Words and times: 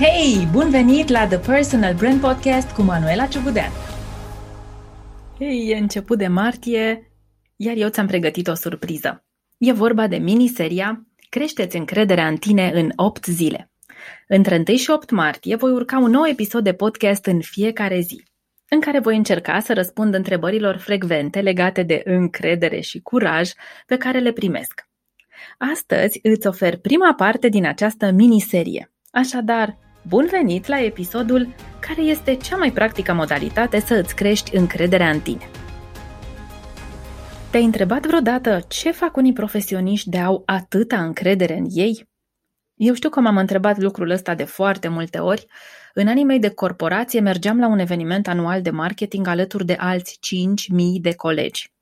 Hei, 0.00 0.48
bun 0.52 0.70
venit 0.70 1.08
la 1.08 1.26
The 1.26 1.38
Personal 1.38 1.94
Brand 1.94 2.20
Podcast 2.20 2.70
cu 2.70 2.82
Manuela 2.82 3.26
Ciugudean! 3.26 3.70
Hei, 5.38 5.68
e 5.70 5.76
început 5.76 6.18
de 6.18 6.26
martie, 6.26 7.12
iar 7.56 7.76
eu 7.76 7.88
ți-am 7.88 8.06
pregătit 8.06 8.48
o 8.48 8.54
surpriză. 8.54 9.24
E 9.56 9.72
vorba 9.72 10.06
de 10.06 10.16
miniseria 10.16 11.06
Creșteți 11.28 11.76
încrederea 11.76 12.26
în 12.26 12.36
tine 12.36 12.70
în 12.74 12.92
8 12.96 13.24
zile. 13.24 13.70
Între 14.28 14.62
1 14.68 14.76
și 14.76 14.90
8 14.90 15.10
martie 15.10 15.56
voi 15.56 15.70
urca 15.70 15.98
un 15.98 16.10
nou 16.10 16.26
episod 16.26 16.64
de 16.64 16.72
podcast 16.72 17.26
în 17.26 17.40
fiecare 17.40 18.00
zi, 18.00 18.22
în 18.68 18.80
care 18.80 18.98
voi 18.98 19.16
încerca 19.16 19.60
să 19.60 19.74
răspund 19.74 20.14
întrebărilor 20.14 20.76
frecvente 20.76 21.40
legate 21.40 21.82
de 21.82 22.02
încredere 22.04 22.80
și 22.80 23.00
curaj 23.00 23.50
pe 23.86 23.96
care 23.96 24.18
le 24.18 24.32
primesc. 24.32 24.88
Astăzi 25.72 26.18
îți 26.22 26.46
ofer 26.46 26.76
prima 26.76 27.14
parte 27.14 27.48
din 27.48 27.66
această 27.66 28.10
miniserie. 28.10 28.92
Așadar, 29.10 29.78
bun 30.08 30.26
venit 30.30 30.66
la 30.66 30.80
episodul 30.80 31.54
care 31.80 32.02
este 32.02 32.34
cea 32.34 32.56
mai 32.56 32.72
practică 32.72 33.12
modalitate 33.12 33.80
să 33.80 33.94
îți 33.94 34.14
crești 34.14 34.56
încrederea 34.56 35.10
în 35.10 35.20
tine. 35.20 35.50
Te-ai 37.50 37.64
întrebat 37.64 38.06
vreodată 38.06 38.60
ce 38.68 38.90
fac 38.90 39.16
unii 39.16 39.32
profesioniști 39.32 40.10
de 40.10 40.18
au 40.18 40.42
atâta 40.46 41.02
încredere 41.02 41.56
în 41.56 41.66
ei? 41.70 42.08
Eu 42.74 42.94
știu 42.94 43.08
că 43.08 43.20
m-am 43.20 43.36
întrebat 43.36 43.78
lucrul 43.78 44.10
ăsta 44.10 44.34
de 44.34 44.44
foarte 44.44 44.88
multe 44.88 45.18
ori. 45.18 45.46
În 45.94 46.08
anii 46.08 46.24
mei 46.24 46.38
de 46.38 46.50
corporație 46.50 47.20
mergeam 47.20 47.58
la 47.58 47.68
un 47.68 47.78
eveniment 47.78 48.28
anual 48.28 48.62
de 48.62 48.70
marketing 48.70 49.26
alături 49.26 49.64
de 49.64 49.76
alți 49.78 50.18
5.000 50.72 51.00
de 51.00 51.14
colegi. 51.14 51.72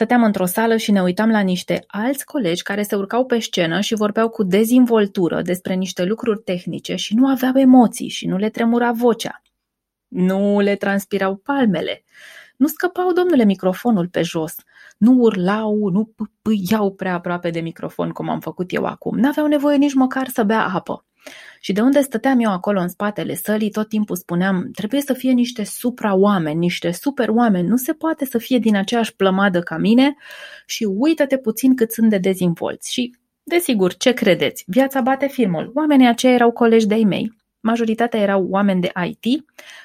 Stăteam 0.00 0.22
într-o 0.22 0.44
sală 0.44 0.76
și 0.76 0.90
ne 0.90 1.02
uitam 1.02 1.30
la 1.30 1.40
niște 1.40 1.84
alți 1.86 2.24
colegi 2.24 2.62
care 2.62 2.82
se 2.82 2.94
urcau 2.94 3.24
pe 3.24 3.38
scenă 3.38 3.80
și 3.80 3.94
vorbeau 3.94 4.28
cu 4.28 4.42
dezvoltură 4.42 5.42
despre 5.42 5.74
niște 5.74 6.04
lucruri 6.04 6.40
tehnice 6.42 6.94
și 6.94 7.14
nu 7.14 7.26
aveau 7.26 7.52
emoții 7.56 8.08
și 8.08 8.26
nu 8.26 8.36
le 8.36 8.50
tremura 8.50 8.92
vocea. 8.92 9.42
Nu 10.08 10.60
le 10.60 10.76
transpirau 10.76 11.36
palmele. 11.36 12.04
Nu 12.56 12.66
scăpau, 12.66 13.12
domnule, 13.12 13.44
microfonul 13.44 14.08
pe 14.08 14.22
jos. 14.22 14.54
Nu 14.98 15.12
urlau, 15.12 15.88
nu 15.88 16.14
pâiau 16.42 16.94
prea 16.94 17.14
aproape 17.14 17.50
de 17.50 17.60
microfon 17.60 18.10
cum 18.10 18.28
am 18.28 18.40
făcut 18.40 18.72
eu 18.72 18.84
acum. 18.84 19.18
N-aveau 19.18 19.46
nevoie 19.46 19.76
nici 19.76 19.94
măcar 19.94 20.28
să 20.28 20.42
bea 20.42 20.68
apă. 20.68 21.04
Și 21.60 21.72
de 21.72 21.80
unde 21.80 22.00
stăteam 22.00 22.40
eu 22.40 22.50
acolo 22.50 22.80
în 22.80 22.88
spatele 22.88 23.34
sălii, 23.34 23.70
tot 23.70 23.88
timpul 23.88 24.16
spuneam, 24.16 24.70
trebuie 24.72 25.00
să 25.00 25.12
fie 25.12 25.32
niște 25.32 25.64
supra-oameni, 25.64 26.58
niște 26.58 26.90
super-oameni, 26.90 27.68
nu 27.68 27.76
se 27.76 27.92
poate 27.92 28.24
să 28.24 28.38
fie 28.38 28.58
din 28.58 28.76
aceeași 28.76 29.16
plămadă 29.16 29.60
ca 29.60 29.76
mine 29.76 30.16
și 30.66 30.84
uită-te 30.84 31.38
puțin 31.38 31.76
cât 31.76 31.92
sunt 31.92 32.10
de 32.10 32.18
dezinvolți. 32.18 32.92
Și, 32.92 33.14
desigur, 33.42 33.94
ce 33.94 34.12
credeți? 34.12 34.64
Viața 34.66 35.00
bate 35.00 35.26
filmul. 35.26 35.72
Oamenii 35.74 36.08
aceia 36.08 36.32
erau 36.32 36.50
colegi 36.50 36.86
de-ai 36.86 37.04
mei, 37.04 37.32
majoritatea 37.60 38.20
erau 38.20 38.46
oameni 38.50 38.80
de 38.80 38.92
IT, 39.04 39.44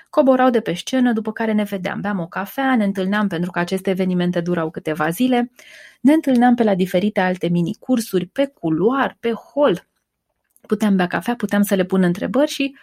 coborau 0.09 0.49
de 0.49 0.59
pe 0.59 0.73
scenă, 0.73 1.13
după 1.13 1.31
care 1.31 1.51
ne 1.51 1.63
vedeam, 1.63 2.01
beam 2.01 2.19
o 2.19 2.27
cafea, 2.27 2.75
ne 2.75 2.83
întâlneam 2.83 3.27
pentru 3.27 3.51
că 3.51 3.59
aceste 3.59 3.89
evenimente 3.89 4.41
durau 4.41 4.69
câteva 4.69 5.09
zile, 5.09 5.51
ne 6.01 6.13
întâlneam 6.13 6.55
pe 6.55 6.63
la 6.63 6.75
diferite 6.75 7.19
alte 7.19 7.47
mini-cursuri, 7.47 8.25
pe 8.25 8.45
culoar, 8.45 9.17
pe 9.19 9.31
hol, 9.31 9.87
puteam 10.65 10.95
bea 10.95 11.07
cafea, 11.07 11.35
puteam 11.35 11.61
să 11.61 11.75
le 11.75 11.83
pun 11.83 12.03
întrebări 12.03 12.51
și 12.51 12.75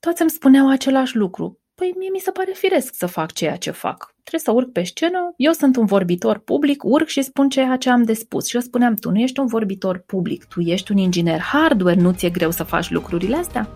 toți 0.00 0.20
îmi 0.20 0.30
spuneau 0.30 0.70
același 0.70 1.16
lucru. 1.16 1.60
Păi 1.74 1.94
mie 1.96 2.08
mi 2.12 2.18
se 2.18 2.30
pare 2.30 2.52
firesc 2.54 2.94
să 2.94 3.06
fac 3.06 3.32
ceea 3.32 3.56
ce 3.56 3.70
fac. 3.70 4.14
Trebuie 4.22 4.40
să 4.40 4.50
urc 4.50 4.72
pe 4.72 4.82
scenă, 4.82 5.32
eu 5.36 5.52
sunt 5.52 5.76
un 5.76 5.86
vorbitor 5.86 6.38
public, 6.38 6.84
urc 6.84 7.06
și 7.06 7.22
spun 7.22 7.48
ceea 7.48 7.76
ce 7.76 7.90
am 7.90 8.02
de 8.02 8.12
spus. 8.12 8.46
Și 8.46 8.54
eu 8.54 8.60
spuneam, 8.60 8.94
tu 8.94 9.10
nu 9.10 9.18
ești 9.18 9.40
un 9.40 9.46
vorbitor 9.46 9.98
public, 9.98 10.44
tu 10.44 10.60
ești 10.60 10.92
un 10.92 10.98
inginer 10.98 11.40
hardware, 11.40 12.00
nu 12.00 12.12
ți-e 12.12 12.30
greu 12.30 12.50
să 12.50 12.62
faci 12.62 12.90
lucrurile 12.90 13.36
astea? 13.36 13.68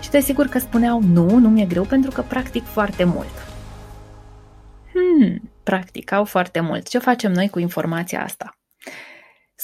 Și 0.00 0.10
desigur 0.10 0.46
că 0.46 0.58
spuneau, 0.58 1.02
nu, 1.02 1.38
nu 1.38 1.48
mi-e 1.48 1.66
greu 1.66 1.84
pentru 1.84 2.10
că 2.10 2.22
practic 2.28 2.64
foarte 2.64 3.04
mult. 3.04 3.50
Hmm, 4.92 5.50
practicau 5.62 6.24
foarte 6.24 6.60
mult. 6.60 6.88
Ce 6.88 6.98
facem 6.98 7.32
noi 7.32 7.48
cu 7.48 7.58
informația 7.58 8.22
asta? 8.22 8.56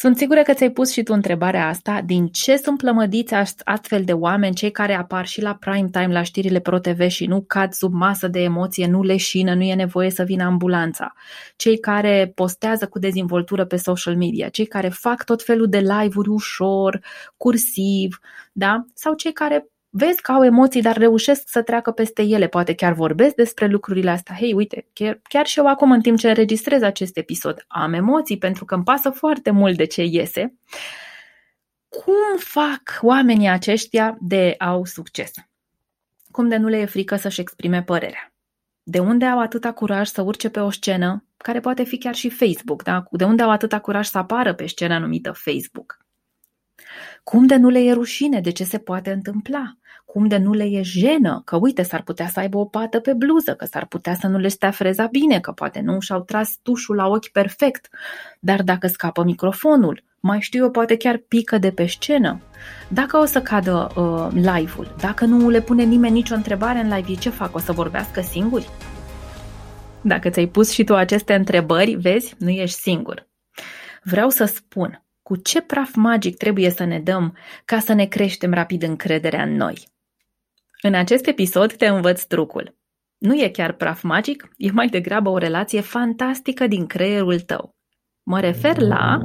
Sunt 0.00 0.16
sigură 0.16 0.42
că 0.42 0.52
ți-ai 0.52 0.70
pus 0.70 0.92
și 0.92 1.02
tu 1.02 1.12
întrebarea 1.12 1.68
asta, 1.68 2.00
din 2.04 2.26
ce 2.26 2.56
sunt 2.56 2.78
plămădiți 2.78 3.34
astfel 3.64 4.04
de 4.04 4.12
oameni, 4.12 4.54
cei 4.54 4.70
care 4.70 4.94
apar 4.94 5.26
și 5.26 5.40
la 5.40 5.54
prime 5.54 5.88
time 5.90 6.12
la 6.12 6.22
știrile 6.22 6.60
ProTV 6.60 7.08
și 7.08 7.26
nu 7.26 7.44
cad 7.46 7.72
sub 7.72 7.92
masă 7.92 8.28
de 8.28 8.42
emoție, 8.42 8.86
nu 8.86 9.02
leșină, 9.02 9.54
nu 9.54 9.62
e 9.62 9.74
nevoie 9.74 10.10
să 10.10 10.22
vină 10.22 10.44
ambulanța, 10.44 11.12
cei 11.56 11.78
care 11.78 12.32
postează 12.34 12.86
cu 12.86 12.98
dezvoltură 12.98 13.64
pe 13.64 13.76
social 13.76 14.16
media, 14.16 14.48
cei 14.48 14.66
care 14.66 14.88
fac 14.88 15.24
tot 15.24 15.42
felul 15.42 15.68
de 15.68 15.78
live-uri 15.78 16.28
ușor, 16.28 17.00
cursiv, 17.36 18.20
da? 18.52 18.84
sau 18.94 19.14
cei 19.14 19.32
care 19.32 19.66
vezi 19.90 20.20
că 20.22 20.32
au 20.32 20.44
emoții, 20.44 20.82
dar 20.82 20.96
reușesc 20.96 21.42
să 21.48 21.62
treacă 21.62 21.90
peste 21.90 22.22
ele, 22.22 22.46
poate 22.46 22.74
chiar 22.74 22.92
vorbesc 22.92 23.34
despre 23.34 23.66
lucrurile 23.66 24.10
astea. 24.10 24.34
Hei, 24.34 24.52
uite, 24.52 24.88
chiar, 24.92 25.20
chiar 25.28 25.46
și 25.46 25.58
eu 25.58 25.66
acum, 25.66 25.90
în 25.90 26.00
timp 26.00 26.18
ce 26.18 26.28
înregistrez 26.28 26.82
acest 26.82 27.16
episod, 27.16 27.64
am 27.68 27.92
emoții 27.92 28.38
pentru 28.38 28.64
că 28.64 28.74
îmi 28.74 28.84
pasă 28.84 29.10
foarte 29.10 29.50
mult 29.50 29.76
de 29.76 29.84
ce 29.84 30.04
iese. 30.04 30.54
Cum 31.88 32.38
fac 32.38 32.98
oamenii 33.00 33.48
aceștia 33.48 34.16
de 34.20 34.54
au 34.58 34.84
succes? 34.84 35.30
Cum 36.30 36.48
de 36.48 36.56
nu 36.56 36.68
le 36.68 36.76
e 36.76 36.84
frică 36.84 37.16
să-și 37.16 37.40
exprime 37.40 37.82
părerea? 37.82 38.32
De 38.82 38.98
unde 38.98 39.24
au 39.24 39.40
atâta 39.40 39.72
curaj 39.72 40.08
să 40.08 40.22
urce 40.22 40.48
pe 40.48 40.60
o 40.60 40.70
scenă, 40.70 41.24
care 41.36 41.60
poate 41.60 41.84
fi 41.84 41.98
chiar 41.98 42.14
și 42.14 42.30
Facebook, 42.30 42.82
da? 42.82 43.04
De 43.10 43.24
unde 43.24 43.42
au 43.42 43.50
atâta 43.50 43.80
curaj 43.80 44.06
să 44.06 44.18
apară 44.18 44.54
pe 44.54 44.66
scena 44.66 44.98
numită 44.98 45.32
Facebook? 45.32 46.07
Cum 47.22 47.46
de 47.46 47.56
nu 47.56 47.68
le 47.68 47.78
e 47.78 47.92
rușine 47.92 48.40
de 48.40 48.50
ce 48.50 48.64
se 48.64 48.78
poate 48.78 49.12
întâmpla? 49.12 49.76
Cum 50.04 50.26
de 50.26 50.36
nu 50.36 50.52
le 50.52 50.64
e 50.64 50.82
jenă 50.82 51.42
că 51.44 51.56
uite 51.56 51.82
s-ar 51.82 52.02
putea 52.02 52.28
să 52.28 52.40
aibă 52.40 52.58
o 52.58 52.64
pată 52.64 53.00
pe 53.00 53.12
bluză, 53.12 53.54
că 53.54 53.64
s-ar 53.64 53.86
putea 53.86 54.14
să 54.14 54.26
nu 54.26 54.38
le 54.38 54.48
stea 54.48 54.70
freza 54.70 55.06
bine, 55.06 55.40
că 55.40 55.52
poate 55.52 55.80
nu 55.80 56.00
și-au 56.00 56.20
tras 56.20 56.58
tușul 56.62 56.96
la 56.96 57.06
ochi 57.06 57.28
perfect, 57.28 57.88
dar 58.40 58.62
dacă 58.62 58.86
scapă 58.86 59.24
microfonul, 59.24 60.02
mai 60.20 60.40
știu 60.40 60.64
eu, 60.64 60.70
poate 60.70 60.96
chiar 60.96 61.16
pică 61.16 61.58
de 61.58 61.70
pe 61.70 61.86
scenă. 61.86 62.40
Dacă 62.88 63.16
o 63.16 63.24
să 63.24 63.42
cadă 63.42 63.88
uh, 63.96 64.28
live-ul, 64.32 64.94
dacă 65.00 65.24
nu 65.24 65.48
le 65.48 65.60
pune 65.60 65.82
nimeni 65.82 66.12
nicio 66.12 66.34
întrebare 66.34 66.78
în 66.78 66.94
live, 66.94 67.20
ce 67.20 67.30
fac? 67.30 67.54
O 67.54 67.58
să 67.58 67.72
vorbească 67.72 68.20
singuri? 68.20 68.68
Dacă 70.00 70.30
ți-ai 70.30 70.46
pus 70.46 70.70
și 70.70 70.84
tu 70.84 70.94
aceste 70.94 71.34
întrebări, 71.34 71.94
vezi, 71.94 72.34
nu 72.38 72.48
ești 72.48 72.80
singur. 72.80 73.26
Vreau 74.02 74.28
să 74.28 74.44
spun, 74.44 75.02
cu 75.28 75.36
ce 75.36 75.60
praf 75.60 75.94
magic 75.94 76.36
trebuie 76.36 76.70
să 76.70 76.84
ne 76.84 76.98
dăm 76.98 77.36
ca 77.64 77.78
să 77.78 77.92
ne 77.92 78.04
creștem 78.06 78.52
rapid 78.52 78.82
încrederea 78.82 79.42
în 79.42 79.56
noi. 79.56 79.88
În 80.82 80.94
acest 80.94 81.26
episod 81.26 81.72
te 81.72 81.86
învăț 81.86 82.22
trucul. 82.22 82.76
Nu 83.18 83.34
e 83.34 83.48
chiar 83.48 83.72
praf 83.72 84.02
magic, 84.02 84.48
e 84.56 84.70
mai 84.70 84.86
degrabă 84.86 85.28
o 85.28 85.38
relație 85.38 85.80
fantastică 85.80 86.66
din 86.66 86.86
creierul 86.86 87.40
tău. 87.40 87.76
Mă 88.22 88.40
refer 88.40 88.78
la 88.78 89.18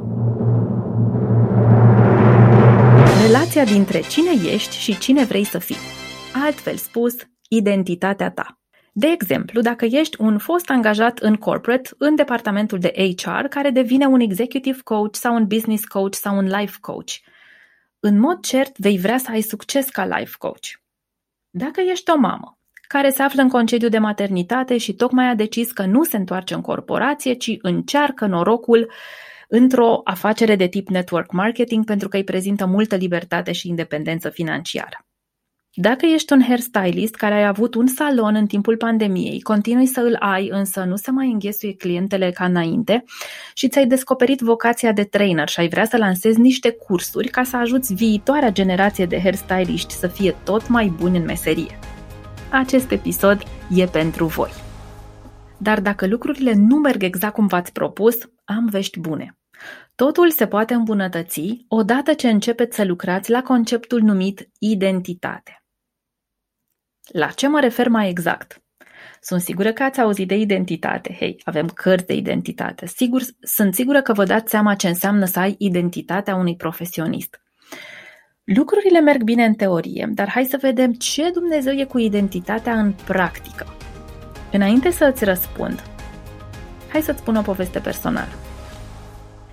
relația 3.22 3.64
dintre 3.64 4.00
cine 4.00 4.52
ești 4.52 4.76
și 4.76 4.98
cine 4.98 5.24
vrei 5.24 5.44
să 5.44 5.58
fii. 5.58 5.76
Altfel 6.44 6.76
spus, 6.76 7.16
identitatea 7.48 8.30
ta. 8.30 8.63
De 8.96 9.06
exemplu, 9.06 9.60
dacă 9.60 9.84
ești 9.84 10.20
un 10.20 10.38
fost 10.38 10.70
angajat 10.70 11.18
în 11.18 11.36
corporate, 11.36 11.90
în 11.98 12.14
departamentul 12.14 12.78
de 12.78 13.14
HR, 13.16 13.44
care 13.48 13.70
devine 13.70 14.06
un 14.06 14.20
executive 14.20 14.78
coach 14.84 15.14
sau 15.14 15.34
un 15.34 15.46
business 15.46 15.84
coach 15.84 16.14
sau 16.14 16.36
un 16.36 16.46
life 16.46 16.76
coach, 16.80 17.12
în 18.00 18.18
mod 18.18 18.40
cert 18.40 18.78
vei 18.78 18.98
vrea 18.98 19.18
să 19.18 19.30
ai 19.30 19.40
succes 19.40 19.88
ca 19.88 20.04
life 20.04 20.34
coach. 20.38 20.66
Dacă 21.50 21.80
ești 21.80 22.10
o 22.10 22.16
mamă 22.16 22.58
care 22.88 23.10
se 23.10 23.22
află 23.22 23.42
în 23.42 23.48
concediu 23.48 23.88
de 23.88 23.98
maternitate 23.98 24.78
și 24.78 24.94
tocmai 24.94 25.28
a 25.28 25.34
decis 25.34 25.72
că 25.72 25.84
nu 25.84 26.04
se 26.04 26.16
întoarce 26.16 26.54
în 26.54 26.60
corporație, 26.60 27.32
ci 27.32 27.56
încearcă 27.62 28.26
norocul 28.26 28.90
într-o 29.48 30.00
afacere 30.04 30.56
de 30.56 30.66
tip 30.66 30.88
network 30.88 31.32
marketing 31.32 31.84
pentru 31.84 32.08
că 32.08 32.16
îi 32.16 32.24
prezintă 32.24 32.66
multă 32.66 32.96
libertate 32.96 33.52
și 33.52 33.68
independență 33.68 34.28
financiară. 34.28 35.06
Dacă 35.76 36.06
ești 36.06 36.32
un 36.32 36.42
hairstylist 36.42 37.14
care 37.14 37.34
ai 37.34 37.46
avut 37.46 37.74
un 37.74 37.86
salon 37.86 38.34
în 38.34 38.46
timpul 38.46 38.76
pandemiei, 38.76 39.40
continui 39.40 39.86
să 39.86 40.00
îl 40.00 40.16
ai, 40.18 40.48
însă 40.48 40.84
nu 40.84 40.96
se 40.96 41.10
mai 41.10 41.30
înghesuie 41.30 41.74
clientele 41.74 42.30
ca 42.30 42.44
înainte 42.44 43.04
și 43.54 43.68
ți-ai 43.68 43.86
descoperit 43.86 44.40
vocația 44.40 44.92
de 44.92 45.04
trainer 45.04 45.48
și 45.48 45.60
ai 45.60 45.68
vrea 45.68 45.84
să 45.84 45.96
lansezi 45.96 46.40
niște 46.40 46.70
cursuri 46.70 47.28
ca 47.28 47.42
să 47.42 47.56
ajuți 47.56 47.94
viitoarea 47.94 48.52
generație 48.52 49.06
de 49.06 49.20
hairstyliști 49.20 49.94
să 49.94 50.06
fie 50.06 50.34
tot 50.44 50.68
mai 50.68 50.86
buni 50.86 51.16
în 51.16 51.24
meserie. 51.24 51.78
Acest 52.50 52.90
episod 52.90 53.42
e 53.70 53.84
pentru 53.84 54.26
voi. 54.26 54.50
Dar 55.58 55.80
dacă 55.80 56.06
lucrurile 56.06 56.52
nu 56.56 56.76
merg 56.76 57.02
exact 57.02 57.34
cum 57.34 57.46
v-ați 57.46 57.72
propus, 57.72 58.18
am 58.44 58.66
vești 58.70 59.00
bune. 59.00 59.38
Totul 59.94 60.30
se 60.30 60.46
poate 60.46 60.74
îmbunătăți 60.74 61.64
odată 61.68 62.12
ce 62.12 62.28
începeți 62.28 62.76
să 62.76 62.84
lucrați 62.84 63.30
la 63.30 63.42
conceptul 63.42 64.00
numit 64.00 64.48
identitate. 64.58 65.63
La 67.12 67.26
ce 67.26 67.48
mă 67.48 67.60
refer 67.60 67.88
mai 67.88 68.08
exact? 68.08 68.62
Sunt 69.20 69.40
sigură 69.40 69.72
că 69.72 69.82
ați 69.82 70.00
auzit 70.00 70.28
de 70.28 70.36
identitate. 70.36 71.16
Hei, 71.18 71.40
avem 71.44 71.66
cărți 71.66 72.06
de 72.06 72.14
identitate. 72.14 72.86
Sigur, 72.86 73.22
sunt 73.40 73.74
sigură 73.74 74.02
că 74.02 74.12
vă 74.12 74.24
dați 74.24 74.50
seama 74.50 74.74
ce 74.74 74.88
înseamnă 74.88 75.24
să 75.24 75.38
ai 75.38 75.54
identitatea 75.58 76.34
unui 76.34 76.56
profesionist. 76.56 77.40
Lucrurile 78.44 79.00
merg 79.00 79.22
bine 79.22 79.44
în 79.44 79.54
teorie, 79.54 80.10
dar 80.12 80.28
hai 80.28 80.44
să 80.44 80.58
vedem 80.60 80.92
ce 80.92 81.30
Dumnezeu 81.30 81.72
e 81.72 81.84
cu 81.84 81.98
identitatea 81.98 82.78
în 82.78 82.92
practică. 82.92 83.66
Înainte 84.52 84.90
să 84.90 85.10
îți 85.12 85.24
răspund, 85.24 85.82
hai 86.92 87.02
să-ți 87.02 87.18
spun 87.18 87.36
o 87.36 87.42
poveste 87.42 87.78
personală. 87.78 88.32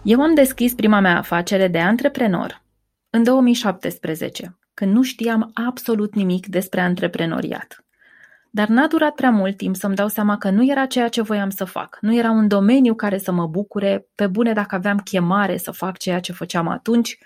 Eu 0.03 0.21
am 0.21 0.33
deschis 0.33 0.73
prima 0.73 0.99
mea 0.99 1.17
afacere 1.17 1.67
de 1.67 1.79
antreprenor 1.79 2.61
în 3.09 3.23
2017, 3.23 4.57
când 4.73 4.93
nu 4.93 5.03
știam 5.03 5.51
absolut 5.53 6.13
nimic 6.13 6.47
despre 6.47 6.81
antreprenoriat. 6.81 7.85
Dar 8.53 8.67
n-a 8.67 8.87
durat 8.87 9.15
prea 9.15 9.31
mult 9.31 9.57
timp 9.57 9.75
să-mi 9.75 9.95
dau 9.95 10.07
seama 10.07 10.37
că 10.37 10.49
nu 10.49 10.69
era 10.71 10.85
ceea 10.85 11.07
ce 11.07 11.21
voiam 11.21 11.49
să 11.49 11.65
fac. 11.65 11.97
Nu 12.01 12.15
era 12.15 12.31
un 12.31 12.47
domeniu 12.47 12.95
care 12.95 13.17
să 13.17 13.31
mă 13.31 13.47
bucure, 13.47 14.07
pe 14.15 14.27
bune 14.27 14.53
dacă 14.53 14.75
aveam 14.75 14.97
chemare 14.97 15.57
să 15.57 15.71
fac 15.71 15.97
ceea 15.97 16.19
ce 16.19 16.31
făceam 16.31 16.67
atunci. 16.67 17.17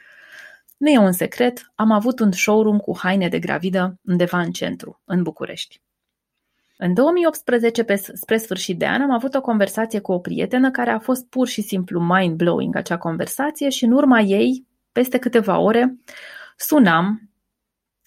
Nu 0.78 0.90
e 0.90 0.98
un 0.98 1.12
secret, 1.12 1.72
am 1.76 1.92
avut 1.92 2.20
un 2.20 2.32
showroom 2.32 2.78
cu 2.78 2.98
haine 2.98 3.28
de 3.28 3.40
gravidă 3.40 4.00
undeva 4.04 4.40
în 4.40 4.52
centru, 4.52 5.02
în 5.06 5.24
București. 5.24 5.82
În 6.78 6.94
2018, 6.94 7.84
pe, 7.84 7.96
spre 7.96 8.38
sfârșit 8.38 8.78
de 8.78 8.88
an, 8.88 9.02
am 9.02 9.12
avut 9.12 9.36
o 9.36 9.42
conversație 9.42 10.00
cu 10.00 10.12
o 10.12 10.20
prietenă 10.20 10.72
care 10.72 10.90
a 10.90 11.00
fost 11.00 11.26
pur 11.30 11.48
și 11.48 11.62
simplu 11.62 12.00
mind-blowing 12.00 12.76
acea 12.76 12.98
conversație 12.98 13.70
și 13.70 13.86
în 13.86 13.92
urma 13.92 14.20
ei, 14.20 14.66
peste 14.92 15.18
câteva 15.18 15.60
ore, 15.60 15.96
sunam 16.58 17.30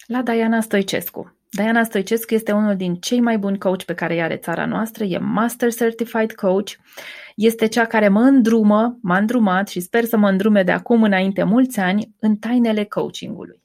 la 0.08 0.22
Diana 0.22 0.60
Stoicescu. 0.60 1.36
Diana 1.50 1.84
Stoicescu 1.84 2.34
este 2.34 2.52
unul 2.52 2.76
din 2.76 2.94
cei 2.94 3.20
mai 3.20 3.38
buni 3.38 3.58
coach 3.58 3.82
pe 3.82 3.94
care 3.94 4.14
îi 4.14 4.22
are 4.22 4.36
țara 4.36 4.66
noastră, 4.66 5.04
e 5.04 5.18
Master 5.18 5.72
Certified 5.74 6.32
Coach, 6.32 6.70
este 7.36 7.66
cea 7.66 7.84
care 7.84 8.08
mă 8.08 8.20
îndrumă, 8.20 8.98
m-a 9.02 9.16
îndrumat 9.16 9.68
și 9.68 9.80
sper 9.80 10.04
să 10.04 10.16
mă 10.16 10.28
îndrume 10.28 10.62
de 10.62 10.72
acum 10.72 11.02
înainte 11.02 11.42
mulți 11.42 11.80
ani 11.80 12.14
în 12.18 12.36
tainele 12.36 12.84
coachingului. 12.84 13.62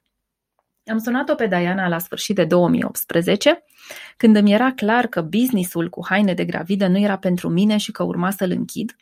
Am 0.85 0.97
sunat-o 0.97 1.35
pe 1.35 1.47
Diana 1.47 1.87
la 1.87 1.99
sfârșit 1.99 2.35
de 2.35 2.45
2018, 2.45 3.63
când 4.17 4.35
îmi 4.35 4.53
era 4.53 4.71
clar 4.71 5.07
că 5.07 5.21
businessul 5.21 5.89
cu 5.89 6.05
haine 6.05 6.33
de 6.33 6.45
gravidă 6.45 6.87
nu 6.87 6.97
era 6.97 7.17
pentru 7.17 7.49
mine 7.49 7.77
și 7.77 7.91
că 7.91 8.03
urma 8.03 8.31
să-l 8.31 8.51
închid. 8.51 8.95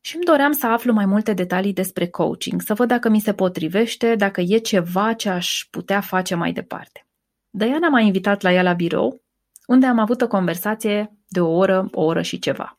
Și 0.00 0.14
îmi 0.14 0.24
doream 0.24 0.52
să 0.52 0.66
aflu 0.66 0.92
mai 0.92 1.06
multe 1.06 1.32
detalii 1.32 1.72
despre 1.72 2.06
coaching, 2.06 2.60
să 2.60 2.74
văd 2.74 2.88
dacă 2.88 3.08
mi 3.08 3.20
se 3.20 3.34
potrivește, 3.34 4.14
dacă 4.14 4.40
e 4.40 4.58
ceva 4.58 5.12
ce 5.12 5.28
aș 5.28 5.66
putea 5.70 6.00
face 6.00 6.34
mai 6.34 6.52
departe. 6.52 7.06
Diana 7.50 7.88
m-a 7.88 8.00
invitat 8.00 8.42
la 8.42 8.52
ea 8.52 8.62
la 8.62 8.72
birou, 8.72 9.22
unde 9.66 9.86
am 9.86 9.98
avut 9.98 10.20
o 10.20 10.26
conversație 10.26 11.18
de 11.28 11.40
o 11.40 11.50
oră, 11.50 11.88
o 11.92 12.02
oră 12.04 12.22
și 12.22 12.38
ceva. 12.38 12.78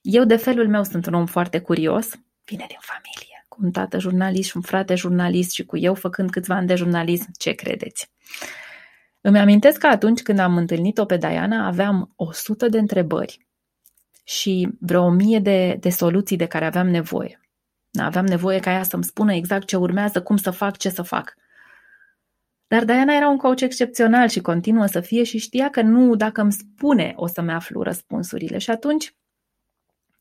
Eu, 0.00 0.24
de 0.24 0.36
felul 0.36 0.68
meu, 0.68 0.82
sunt 0.82 1.06
un 1.06 1.14
om 1.14 1.26
foarte 1.26 1.60
curios, 1.60 2.08
vine 2.44 2.64
din 2.68 2.78
familie 2.80 3.30
un 3.60 3.70
tată 3.70 3.98
jurnalist 3.98 4.48
și 4.48 4.56
un 4.56 4.62
frate 4.62 4.94
jurnalist 4.94 5.50
și 5.50 5.64
cu 5.64 5.76
eu 5.76 5.94
făcând 5.94 6.30
câțiva 6.30 6.54
ani 6.54 6.66
de 6.66 6.74
jurnalism, 6.74 7.30
ce 7.38 7.52
credeți? 7.52 8.10
Îmi 9.20 9.38
amintesc 9.38 9.78
că 9.78 9.86
atunci 9.86 10.22
când 10.22 10.38
am 10.38 10.56
întâlnit-o 10.56 11.04
pe 11.04 11.16
Diana 11.16 11.66
aveam 11.66 12.12
o 12.16 12.32
sută 12.32 12.68
de 12.68 12.78
întrebări 12.78 13.46
și 14.30 14.68
vreo 14.80 15.02
o 15.02 15.10
mie 15.10 15.38
de, 15.38 15.76
de 15.80 15.90
soluții 15.90 16.36
de 16.36 16.46
care 16.46 16.64
aveam 16.64 16.88
nevoie. 16.88 17.40
Aveam 17.98 18.26
nevoie 18.26 18.60
ca 18.60 18.70
ea 18.70 18.82
să-mi 18.82 19.04
spună 19.04 19.34
exact 19.34 19.66
ce 19.66 19.76
urmează, 19.76 20.22
cum 20.22 20.36
să 20.36 20.50
fac, 20.50 20.76
ce 20.76 20.88
să 20.88 21.02
fac. 21.02 21.34
Dar 22.66 22.84
Diana 22.84 23.14
era 23.14 23.28
un 23.28 23.36
coach 23.36 23.60
excepțional 23.60 24.28
și 24.28 24.40
continuă 24.40 24.86
să 24.86 25.00
fie 25.00 25.22
și 25.22 25.38
știa 25.38 25.70
că 25.70 25.82
nu, 25.82 26.14
dacă 26.14 26.40
îmi 26.40 26.52
spune, 26.52 27.12
o 27.16 27.26
să-mi 27.26 27.52
aflu 27.52 27.82
răspunsurile. 27.82 28.58
Și 28.58 28.70
atunci 28.70 29.14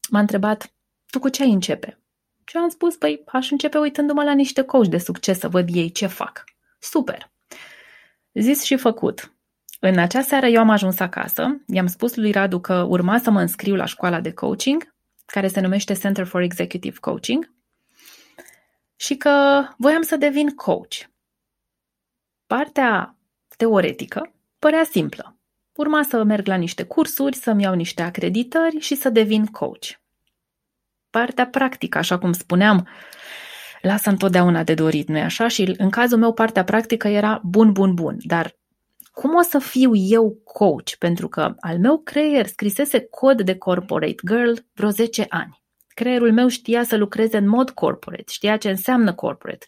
m-a 0.10 0.20
întrebat, 0.20 0.74
tu 1.06 1.20
cu 1.20 1.30
ce 1.30 1.44
ai 1.44 1.52
începe? 1.52 2.00
Și 2.46 2.58
am 2.58 2.70
spus, 2.70 2.96
păi, 2.96 3.24
aș 3.26 3.52
începe 3.52 3.78
uitându-mă 3.78 4.24
la 4.24 4.34
niște 4.34 4.62
coach 4.62 4.88
de 4.88 4.98
succes 4.98 5.40
să 5.40 5.48
văd 5.48 5.76
ei 5.76 5.92
ce 5.92 6.08
fac. 6.08 6.44
Super! 6.80 7.32
Zis 8.34 8.64
și 8.64 8.78
făcut. 8.78 9.34
În 9.80 9.98
acea 9.98 10.22
seară 10.22 10.46
eu 10.46 10.60
am 10.60 10.70
ajuns 10.70 11.00
acasă, 11.00 11.62
i-am 11.68 11.88
spus 11.88 12.16
lui 12.16 12.32
Radu 12.32 12.60
că 12.60 12.86
urma 12.90 13.18
să 13.18 13.32
mă 13.32 13.42
înscriu 13.42 13.76
la 13.76 13.86
școala 13.86 14.20
de 14.20 14.32
coaching, 14.32 14.94
care 15.26 15.48
se 15.48 15.60
numește 15.60 15.94
Center 15.94 16.26
for 16.26 16.42
Executive 16.42 16.98
Coaching, 17.00 17.52
și 18.96 19.16
că 19.16 19.64
voiam 19.78 20.02
să 20.02 20.16
devin 20.16 20.50
coach. 20.50 20.96
Partea 22.48 23.16
teoretică 23.58 24.34
părea 24.60 24.84
simplă. 24.84 25.38
Urma 25.76 26.04
să 26.04 26.24
merg 26.24 26.48
la 26.48 26.56
niște 26.56 26.84
cursuri, 26.84 27.36
să-mi 27.36 27.64
iau 27.64 27.74
niște 27.74 28.02
acreditări 28.02 28.80
și 28.80 28.96
să 28.96 29.10
devin 29.10 29.46
coach 29.46 30.00
partea 31.10 31.48
practică, 31.48 31.98
așa 31.98 32.18
cum 32.18 32.32
spuneam, 32.32 32.88
lasă 33.82 34.10
întotdeauna 34.10 34.64
de 34.64 34.74
dorit, 34.74 35.08
nu-i 35.08 35.22
așa? 35.22 35.48
Și 35.48 35.76
în 35.78 35.90
cazul 35.90 36.18
meu 36.18 36.34
partea 36.34 36.64
practică 36.64 37.08
era 37.08 37.42
bun, 37.44 37.72
bun, 37.72 37.94
bun, 37.94 38.18
dar 38.20 38.56
cum 39.12 39.36
o 39.36 39.42
să 39.42 39.60
fiu 39.60 39.96
eu 39.96 40.42
coach? 40.44 40.96
Pentru 41.00 41.28
că 41.28 41.56
al 41.60 41.80
meu 41.80 41.98
creier 41.98 42.46
scrisese 42.46 43.00
cod 43.00 43.42
de 43.42 43.58
corporate 43.58 44.16
girl 44.28 44.54
vreo 44.74 44.90
10 44.90 45.26
ani. 45.30 45.62
Creierul 45.88 46.34
meu 46.34 46.48
știa 46.48 46.84
să 46.84 46.96
lucreze 46.96 47.38
în 47.38 47.48
mod 47.48 47.70
corporate, 47.70 48.24
știa 48.32 48.58
ce 48.58 48.70
înseamnă 48.70 49.14
corporate, 49.14 49.66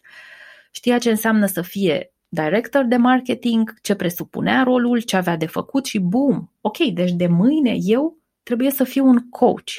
știa 0.70 0.98
ce 0.98 1.10
înseamnă 1.10 1.46
să 1.46 1.62
fie 1.62 2.12
director 2.28 2.84
de 2.84 2.96
marketing, 2.96 3.74
ce 3.82 3.94
presupunea 3.94 4.62
rolul, 4.62 5.00
ce 5.00 5.16
avea 5.16 5.36
de 5.36 5.46
făcut 5.46 5.84
și 5.84 5.98
boom! 5.98 6.48
Ok, 6.60 6.76
deci 6.78 7.12
de 7.12 7.26
mâine 7.26 7.76
eu 7.80 8.18
trebuie 8.42 8.70
să 8.70 8.84
fiu 8.84 9.06
un 9.06 9.28
coach. 9.28 9.70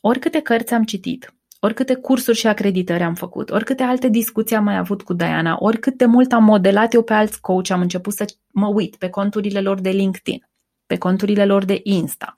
Oricâte 0.00 0.40
cărți 0.40 0.74
am 0.74 0.84
citit, 0.84 1.34
oricâte 1.64 1.94
cursuri 1.94 2.36
și 2.36 2.46
acreditări 2.46 3.02
am 3.02 3.14
făcut, 3.14 3.50
oricâte 3.50 3.82
alte 3.82 4.08
discuții 4.08 4.56
am 4.56 4.64
mai 4.64 4.76
avut 4.76 5.02
cu 5.02 5.12
Diana, 5.12 5.56
oricât 5.58 5.96
de 5.96 6.06
mult 6.06 6.32
am 6.32 6.44
modelat 6.44 6.94
eu 6.94 7.02
pe 7.02 7.12
alți 7.12 7.40
coach, 7.40 7.70
am 7.70 7.80
început 7.80 8.12
să 8.12 8.24
mă 8.50 8.66
uit 8.66 8.96
pe 8.96 9.08
conturile 9.08 9.60
lor 9.60 9.80
de 9.80 9.90
LinkedIn, 9.90 10.48
pe 10.86 10.98
conturile 10.98 11.44
lor 11.44 11.64
de 11.64 11.80
Insta, 11.82 12.34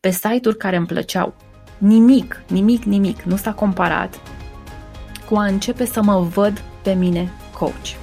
pe 0.00 0.10
site-uri 0.10 0.56
care 0.56 0.76
îmi 0.76 0.86
plăceau. 0.86 1.34
Nimic, 1.78 2.42
nimic, 2.48 2.82
nimic 2.82 3.22
nu 3.22 3.36
s-a 3.36 3.52
comparat 3.52 4.20
cu 5.28 5.36
a 5.36 5.44
începe 5.44 5.84
să 5.84 6.02
mă 6.02 6.20
văd 6.20 6.62
pe 6.82 6.92
mine 6.92 7.30
coach. 7.58 7.96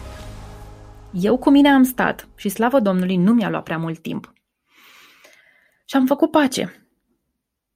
Eu 1.12 1.38
cu 1.38 1.50
mine 1.50 1.70
am 1.70 1.84
stat 1.84 2.28
și 2.36 2.50
slavă 2.50 2.80
Domnului 2.80 3.16
nu 3.16 3.34
mi-a 3.34 3.50
luat 3.50 3.64
prea 3.64 3.78
mult 3.78 4.00
timp. 4.00 4.34
Și 5.86 5.96
am 5.96 6.06
făcut 6.06 6.32
pace 6.32 6.85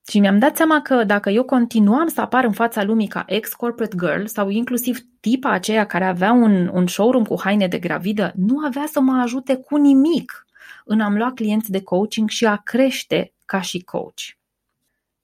și 0.09 0.19
mi-am 0.19 0.39
dat 0.39 0.56
seama 0.56 0.81
că 0.81 1.03
dacă 1.03 1.29
eu 1.29 1.44
continuam 1.44 2.07
să 2.07 2.21
apar 2.21 2.44
în 2.44 2.51
fața 2.51 2.83
lumii 2.83 3.07
ca 3.07 3.23
ex-corporate 3.27 3.95
girl 3.97 4.25
sau 4.25 4.50
inclusiv 4.50 5.00
tipa 5.19 5.50
aceea 5.50 5.85
care 5.85 6.06
avea 6.06 6.31
un, 6.31 6.67
un 6.67 6.88
showroom 6.88 7.23
cu 7.23 7.39
haine 7.39 7.67
de 7.67 7.79
gravidă, 7.79 8.33
nu 8.35 8.59
avea 8.59 8.85
să 8.92 8.99
mă 8.99 9.21
ajute 9.21 9.56
cu 9.56 9.75
nimic 9.75 10.47
în 10.85 10.99
a-mi 10.99 11.18
lua 11.18 11.31
clienți 11.33 11.71
de 11.71 11.81
coaching 11.83 12.30
și 12.30 12.45
a 12.45 12.56
crește 12.56 13.33
ca 13.45 13.61
și 13.61 13.80
coach. 13.80 14.19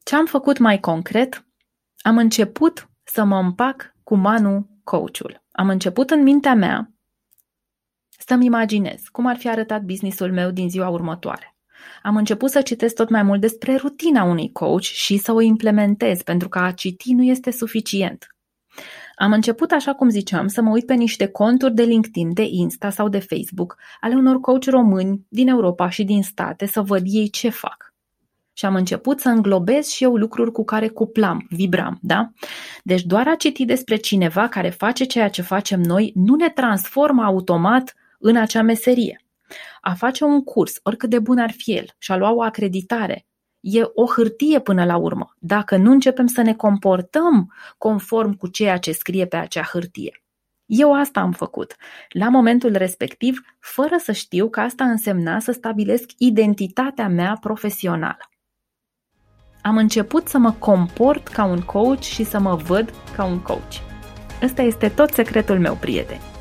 Ce 0.04 0.16
am 0.16 0.26
făcut 0.26 0.58
mai 0.58 0.80
concret? 0.80 1.46
Am 1.98 2.18
început 2.18 2.90
să 3.04 3.24
mă 3.24 3.38
împac 3.38 3.94
cu 4.04 4.16
Manu 4.16 4.68
coachul. 4.84 5.44
Am 5.52 5.70
început 5.70 6.10
în 6.10 6.24
mintea 6.24 6.56
mea 6.56 6.92
să-mi 8.10 8.46
imaginez 8.46 9.02
cum 9.12 9.26
ar 9.26 9.38
fi 9.38 9.50
arătat 9.50 9.82
businessul 9.82 10.32
meu 10.32 10.52
din 10.52 10.70
ziua 10.70 10.90
următoare 10.90 11.55
am 12.02 12.16
început 12.16 12.50
să 12.50 12.62
citesc 12.62 12.96
tot 12.96 13.10
mai 13.10 13.24
mult 13.24 13.42
despre 13.42 13.76
rutina 13.76 14.24
unui 14.24 14.52
coach 14.52 14.84
și 14.84 15.18
să 15.18 15.32
o 15.32 15.42
implementez, 15.42 16.22
pentru 16.22 16.50
că 16.50 16.60
a 16.60 16.72
citi 16.72 17.14
nu 17.14 17.24
este 17.24 17.52
suficient. 17.52 18.28
Am 19.16 19.32
început, 19.32 19.72
așa 19.72 19.94
cum 19.94 20.10
ziceam, 20.10 20.48
să 20.48 20.62
mă 20.62 20.70
uit 20.70 20.86
pe 20.86 20.94
niște 20.94 21.28
conturi 21.28 21.74
de 21.74 21.84
LinkedIn, 21.84 22.34
de 22.34 22.48
Insta 22.50 22.90
sau 22.90 23.10
de 23.10 23.20
Facebook 23.20 23.78
ale 24.00 24.16
unor 24.16 24.40
coach 24.40 24.66
români 24.66 25.26
din 25.30 25.48
Europa 25.48 25.90
și 25.90 26.04
din 26.04 26.24
state 26.24 26.66
să 26.66 26.82
văd 26.82 27.02
ei 27.06 27.30
ce 27.30 27.50
fac. 27.50 27.94
Și 28.54 28.66
am 28.66 28.76
început 28.76 29.20
să 29.20 29.30
înglobez 29.30 29.88
și 29.88 30.04
eu 30.04 30.16
lucruri 30.16 30.52
cu 30.52 30.64
care 30.64 30.88
cuplam, 30.88 31.46
vibram, 31.50 32.00
da? 32.02 32.32
Deci 32.84 33.02
doar 33.04 33.28
a 33.28 33.36
citi 33.36 33.66
despre 33.66 33.96
cineva 33.96 34.48
care 34.48 34.70
face 34.70 35.04
ceea 35.04 35.30
ce 35.30 35.42
facem 35.42 35.82
noi 35.82 36.12
nu 36.16 36.36
ne 36.36 36.50
transformă 36.50 37.24
automat 37.24 37.94
în 38.20 38.36
acea 38.36 38.62
meserie. 38.62 39.25
A 39.82 39.94
face 39.94 40.24
un 40.24 40.44
curs, 40.44 40.80
oricât 40.84 41.10
de 41.10 41.20
bun 41.20 41.38
ar 41.38 41.52
fi 41.52 41.72
el, 41.76 41.86
și 41.98 42.12
a 42.12 42.16
lua 42.16 42.34
o 42.34 42.42
acreditare, 42.42 43.26
e 43.60 43.82
o 43.94 44.06
hârtie 44.06 44.60
până 44.60 44.86
la 44.86 44.98
urmă, 44.98 45.36
dacă 45.40 45.78
nu 45.78 45.92
începem 45.92 46.28
să 46.28 46.42
ne 46.42 46.54
comportăm 46.54 47.54
conform 47.78 48.34
cu 48.34 48.48
ceea 48.48 48.78
ce 48.78 48.92
scrie 48.92 49.26
pe 49.26 49.36
acea 49.36 49.64
hârtie. 49.64 50.24
Eu 50.66 50.94
asta 50.94 51.20
am 51.20 51.32
făcut, 51.32 51.76
la 52.10 52.30
momentul 52.30 52.72
respectiv, 52.76 53.42
fără 53.60 53.96
să 53.98 54.12
știu 54.12 54.50
că 54.50 54.60
asta 54.60 54.84
însemna 54.84 55.40
să 55.40 55.52
stabilesc 55.52 56.10
identitatea 56.18 57.08
mea 57.08 57.38
profesională. 57.42 58.30
Am 59.62 59.78
început 59.78 60.28
să 60.28 60.38
mă 60.38 60.52
comport 60.52 61.28
ca 61.28 61.44
un 61.44 61.62
coach 61.62 62.02
și 62.02 62.24
să 62.24 62.40
mă 62.40 62.56
văd 62.56 62.94
ca 63.16 63.24
un 63.26 63.40
coach. 63.42 63.74
Ăsta 64.42 64.62
este 64.62 64.90
tot 64.90 65.10
secretul 65.10 65.60
meu, 65.60 65.76
prieteni. 65.76 66.35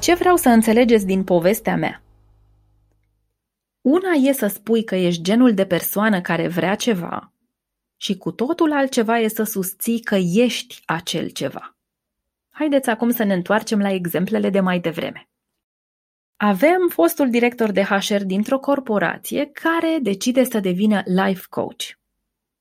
Ce 0.00 0.14
vreau 0.14 0.36
să 0.36 0.48
înțelegeți 0.48 1.06
din 1.06 1.24
povestea 1.24 1.76
mea? 1.76 2.02
Una 3.80 4.10
e 4.10 4.32
să 4.32 4.46
spui 4.46 4.84
că 4.84 4.94
ești 4.94 5.22
genul 5.22 5.54
de 5.54 5.66
persoană 5.66 6.20
care 6.20 6.48
vrea 6.48 6.74
ceva 6.74 7.32
și 7.96 8.16
cu 8.16 8.32
totul 8.32 8.72
altceva 8.72 9.18
e 9.18 9.28
să 9.28 9.42
susții 9.42 10.00
că 10.00 10.16
ești 10.34 10.82
acel 10.86 11.28
ceva. 11.28 11.76
Haideți 12.50 12.90
acum 12.90 13.10
să 13.10 13.24
ne 13.24 13.34
întoarcem 13.34 13.78
la 13.80 13.90
exemplele 13.90 14.50
de 14.50 14.60
mai 14.60 14.80
devreme. 14.80 15.28
Avem 16.36 16.88
fostul 16.88 17.30
director 17.30 17.70
de 17.70 17.82
HR 17.82 18.22
dintr-o 18.22 18.58
corporație 18.58 19.50
care 19.52 19.98
decide 20.02 20.44
să 20.44 20.60
devină 20.60 21.02
life 21.04 21.46
coach. 21.48 21.84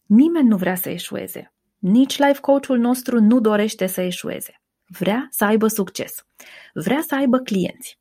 Nimeni 0.05 0.47
nu 0.47 0.57
vrea 0.57 0.75
să 0.75 0.89
eșueze. 0.89 1.53
Nici 1.77 2.17
life 2.17 2.39
coachul 2.39 2.77
nostru 2.77 3.21
nu 3.21 3.39
dorește 3.39 3.85
să 3.85 4.01
eșueze. 4.01 4.56
Vrea 4.87 5.27
să 5.29 5.45
aibă 5.45 5.67
succes. 5.67 6.25
Vrea 6.73 7.01
să 7.07 7.15
aibă 7.15 7.37
clienți. 7.37 7.99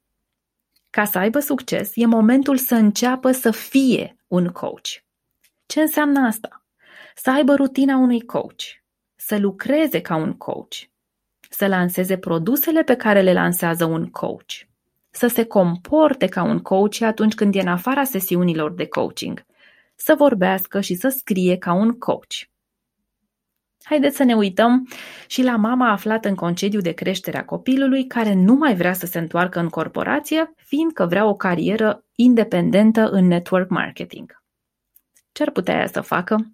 Ca 0.90 1.04
să 1.04 1.18
aibă 1.18 1.38
succes, 1.38 1.90
e 1.94 2.06
momentul 2.06 2.56
să 2.56 2.74
înceapă 2.74 3.32
să 3.32 3.50
fie 3.50 4.16
un 4.26 4.48
coach. 4.48 4.88
Ce 5.66 5.80
înseamnă 5.80 6.26
asta? 6.26 6.64
Să 7.14 7.30
aibă 7.30 7.54
rutina 7.54 7.96
unui 7.96 8.20
coach, 8.20 8.62
să 9.14 9.38
lucreze 9.38 10.00
ca 10.00 10.16
un 10.16 10.32
coach, 10.32 10.74
să 11.50 11.66
lanseze 11.66 12.18
produsele 12.18 12.82
pe 12.82 12.94
care 12.94 13.20
le 13.20 13.32
lansează 13.32 13.84
un 13.84 14.10
coach, 14.10 14.52
să 15.10 15.26
se 15.26 15.44
comporte 15.44 16.26
ca 16.26 16.42
un 16.42 16.58
coach 16.58 17.00
atunci 17.00 17.34
când 17.34 17.54
e 17.54 17.60
în 17.60 17.68
afara 17.68 18.04
sesiunilor 18.04 18.72
de 18.72 18.86
coaching, 18.86 19.46
să 19.94 20.14
vorbească 20.14 20.80
și 20.80 20.94
să 20.94 21.08
scrie 21.08 21.56
ca 21.56 21.72
un 21.72 21.98
coach. 21.98 22.34
Haideți 23.88 24.16
să 24.16 24.24
ne 24.24 24.34
uităm 24.34 24.88
și 25.26 25.42
la 25.42 25.56
mama 25.56 25.90
aflată 25.90 26.28
în 26.28 26.34
concediu 26.34 26.80
de 26.80 26.92
creștere 26.92 27.38
a 27.38 27.44
copilului 27.44 28.06
care 28.06 28.34
nu 28.34 28.54
mai 28.54 28.74
vrea 28.74 28.92
să 28.92 29.06
se 29.06 29.18
întoarcă 29.18 29.58
în 29.58 29.68
corporație, 29.68 30.54
fiindcă 30.56 31.06
vrea 31.06 31.26
o 31.26 31.34
carieră 31.34 32.04
independentă 32.14 33.08
în 33.08 33.26
network 33.26 33.70
marketing. 33.70 34.42
Ce 35.32 35.42
ar 35.42 35.50
putea 35.50 35.74
ea 35.74 35.86
să 35.86 36.00
facă? 36.00 36.50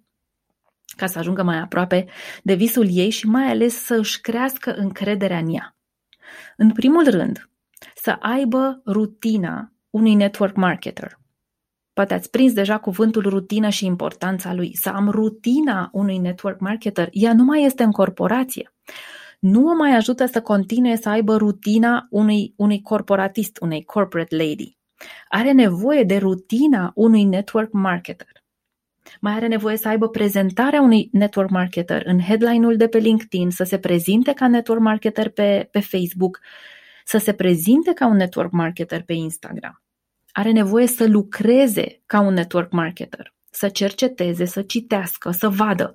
ca 0.95 1.05
să 1.05 1.19
ajungă 1.19 1.43
mai 1.43 1.57
aproape 1.57 2.05
de 2.43 2.53
visul 2.53 2.87
ei 2.89 3.09
și 3.09 3.25
mai 3.25 3.45
ales 3.45 3.83
să 3.83 3.95
își 3.95 4.21
crească 4.21 4.73
încrederea 4.73 5.37
în 5.37 5.53
ea. 5.53 5.75
În 6.57 6.71
primul 6.71 7.09
rând, 7.09 7.49
să 7.95 8.11
aibă 8.19 8.81
rutina 8.85 9.71
unui 9.89 10.13
network 10.13 10.55
marketer. 10.55 11.19
Poate 11.93 12.13
ați 12.13 12.29
prins 12.29 12.53
deja 12.53 12.77
cuvântul 12.77 13.29
rutină 13.29 13.69
și 13.69 13.85
importanța 13.85 14.53
lui. 14.53 14.75
Să 14.75 14.89
am 14.89 15.09
rutina 15.09 15.89
unui 15.91 16.17
network 16.17 16.59
marketer. 16.59 17.09
Ea 17.11 17.33
nu 17.33 17.43
mai 17.43 17.63
este 17.63 17.83
în 17.83 17.91
corporație. 17.91 18.73
Nu 19.39 19.67
o 19.67 19.73
mai 19.73 19.95
ajută 19.95 20.25
să 20.25 20.41
continue 20.41 20.95
să 20.95 21.09
aibă 21.09 21.35
rutina 21.35 22.07
unui, 22.09 22.53
unui 22.57 22.81
corporatist, 22.81 23.57
unei 23.61 23.83
corporate 23.83 24.35
lady. 24.35 24.77
Are 25.27 25.51
nevoie 25.51 26.03
de 26.03 26.17
rutina 26.17 26.91
unui 26.95 27.23
network 27.23 27.71
marketer. 27.71 28.27
Mai 29.21 29.33
are 29.33 29.47
nevoie 29.47 29.77
să 29.77 29.87
aibă 29.87 30.09
prezentarea 30.09 30.81
unui 30.81 31.09
network 31.11 31.49
marketer 31.49 32.01
în 32.05 32.19
headline-ul 32.19 32.77
de 32.77 32.87
pe 32.87 32.97
LinkedIn, 32.97 33.49
să 33.49 33.63
se 33.63 33.77
prezinte 33.77 34.33
ca 34.33 34.47
network 34.47 34.81
marketer 34.81 35.29
pe, 35.29 35.67
pe 35.71 35.79
Facebook, 35.79 36.39
să 37.05 37.17
se 37.17 37.33
prezinte 37.33 37.93
ca 37.93 38.07
un 38.07 38.15
network 38.15 38.51
marketer 38.51 39.03
pe 39.03 39.13
Instagram 39.13 39.82
are 40.33 40.51
nevoie 40.51 40.87
să 40.87 41.07
lucreze 41.07 42.01
ca 42.05 42.19
un 42.19 42.33
network 42.33 42.71
marketer, 42.71 43.33
să 43.49 43.69
cerceteze, 43.69 44.45
să 44.45 44.61
citească, 44.61 45.31
să 45.31 45.49
vadă 45.49 45.93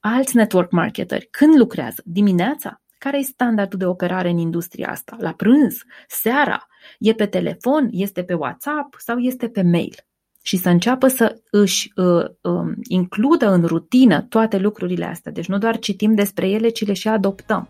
alți 0.00 0.36
network 0.36 0.70
marketeri. 0.70 1.28
Când 1.30 1.56
lucrează? 1.56 2.02
Dimineața? 2.04 2.82
Care 2.98 3.18
e 3.18 3.22
standardul 3.22 3.78
de 3.78 3.86
operare 3.86 4.28
în 4.28 4.38
industria 4.38 4.90
asta? 4.90 5.16
La 5.20 5.32
prânz? 5.32 5.82
Seara? 6.08 6.66
E 6.98 7.12
pe 7.12 7.26
telefon? 7.26 7.88
Este 7.90 8.22
pe 8.22 8.34
WhatsApp? 8.34 8.94
Sau 8.98 9.18
este 9.18 9.48
pe 9.48 9.62
mail? 9.62 9.94
Și 10.42 10.56
să 10.56 10.68
înceapă 10.68 11.08
să 11.08 11.40
își 11.50 11.92
uh, 11.96 12.24
uh, 12.40 12.72
includă 12.88 13.50
în 13.50 13.64
rutină 13.64 14.22
toate 14.22 14.58
lucrurile 14.58 15.04
astea. 15.04 15.32
Deci 15.32 15.48
nu 15.48 15.58
doar 15.58 15.78
citim 15.78 16.14
despre 16.14 16.48
ele, 16.48 16.68
ci 16.68 16.86
le 16.86 16.92
și 16.92 17.08
adoptăm. 17.08 17.68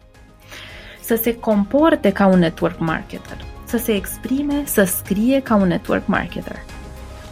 Să 1.00 1.14
se 1.14 1.38
comporte 1.38 2.12
ca 2.12 2.26
un 2.26 2.38
network 2.38 2.78
marketer 2.78 3.56
să 3.68 3.76
se 3.76 3.94
exprime, 3.94 4.64
să 4.66 4.84
scrie 4.84 5.42
ca 5.42 5.54
un 5.54 5.66
network 5.66 6.06
marketer. 6.06 6.56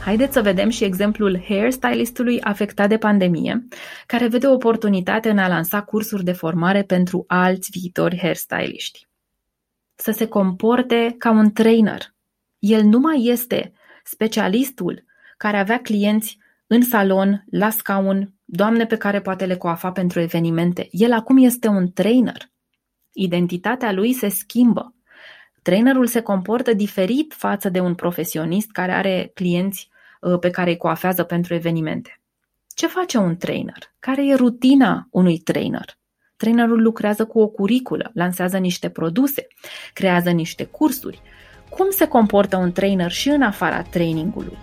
Haideți 0.05 0.33
să 0.33 0.43
vedem 0.43 0.69
și 0.69 0.85
exemplul 0.85 1.43
hairstylistului 1.49 2.41
afectat 2.41 2.89
de 2.89 2.97
pandemie, 2.97 3.67
care 4.07 4.29
vede 4.29 4.47
o 4.47 4.53
oportunitate 4.53 5.31
în 5.31 5.39
a 5.39 5.49
lansa 5.49 5.83
cursuri 5.83 6.25
de 6.25 6.33
formare 6.33 6.83
pentru 6.83 7.25
alți 7.27 7.71
viitori 7.71 8.19
hairstyliști. 8.19 9.07
Să 9.95 10.11
se 10.11 10.27
comporte 10.27 11.15
ca 11.19 11.31
un 11.31 11.53
trainer. 11.53 12.15
El 12.59 12.83
nu 12.83 12.99
mai 12.99 13.25
este 13.25 13.73
specialistul 14.05 15.05
care 15.37 15.57
avea 15.59 15.81
clienți 15.81 16.39
în 16.67 16.83
salon, 16.83 17.45
la 17.51 17.71
scaun, 17.71 18.35
doamne 18.45 18.87
pe 18.87 18.97
care 18.97 19.21
poate 19.21 19.47
le 19.47 19.57
coafa 19.57 19.93
pentru 19.93 20.21
evenimente. 20.21 20.89
El 20.91 21.13
acum 21.13 21.37
este 21.37 21.69
un 21.69 21.93
trainer. 21.93 22.51
Identitatea 23.13 23.93
lui 23.93 24.13
se 24.13 24.29
schimbă. 24.29 24.96
Trainerul 25.67 26.07
se 26.07 26.21
comportă 26.21 26.73
diferit 26.73 27.35
față 27.37 27.69
de 27.69 27.81
un 27.81 27.95
profesionist 27.95 28.71
care 28.71 28.93
are 28.93 29.31
clienți 29.35 29.89
uh, 30.21 30.39
pe 30.39 30.51
care 30.51 30.71
îi 30.71 30.77
coafează 30.77 31.23
pentru 31.23 31.55
evenimente. 31.55 32.21
Ce 32.75 32.87
face 32.87 33.19
un 33.19 33.37
trainer? 33.37 33.95
Care 33.99 34.27
e 34.27 34.35
rutina 34.35 35.09
unui 35.11 35.39
trainer? 35.39 35.99
Trainerul 36.37 36.83
lucrează 36.83 37.25
cu 37.25 37.41
o 37.41 37.49
curiculă, 37.49 38.11
lansează 38.15 38.59
niște 38.59 38.89
produse, 38.89 39.47
creează 39.93 40.31
niște 40.31 40.65
cursuri. 40.65 41.21
Cum 41.71 41.91
se 41.91 42.07
comportă 42.07 42.57
un 42.57 42.73
trainer 42.73 43.11
și 43.11 43.29
în 43.29 43.43
afara 43.43 43.83
trainingului? 43.83 44.59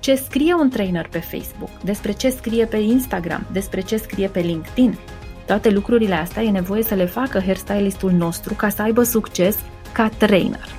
Ce 0.00 0.14
scrie 0.14 0.54
un 0.54 0.70
trainer 0.70 1.08
pe 1.08 1.18
Facebook? 1.18 1.80
Despre 1.84 2.12
ce 2.12 2.30
scrie 2.30 2.66
pe 2.66 2.76
Instagram? 2.76 3.46
Despre 3.52 3.80
ce 3.80 3.96
scrie 3.96 4.28
pe 4.28 4.40
LinkedIn? 4.40 4.98
Toate 5.46 5.70
lucrurile 5.70 6.14
astea 6.14 6.42
e 6.42 6.50
nevoie 6.50 6.82
să 6.82 6.94
le 6.94 7.06
facă 7.06 7.40
hairstylistul 7.40 8.12
nostru 8.12 8.54
ca 8.54 8.68
să 8.68 8.82
aibă 8.82 9.02
succes 9.02 9.58
ca 9.92 10.08
trainer. 10.08 10.76